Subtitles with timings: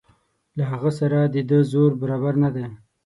[0.57, 2.65] له هغه سره د ده زور برابر نه دی.